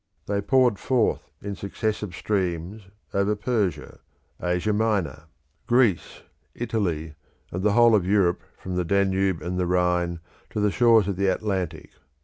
They 0.25 0.41
poured 0.41 0.79
forth 0.79 1.29
in 1.43 1.55
successive 1.55 2.15
streams 2.15 2.87
over 3.13 3.35
Persia, 3.35 3.99
Asia 4.41 4.73
Minor, 4.73 5.25
Greece, 5.67 6.23
Italy, 6.55 7.13
and 7.51 7.61
the 7.61 7.73
whole 7.73 7.93
of 7.93 8.07
Europe 8.07 8.41
from 8.57 8.77
the 8.77 8.83
Danube 8.83 9.43
and 9.43 9.59
the 9.59 9.67
Rhine 9.67 10.19
to 10.49 10.59
the 10.59 10.71
shores 10.71 11.07
of 11.07 11.17
the 11.17 11.27
Atlantic. 11.27 11.91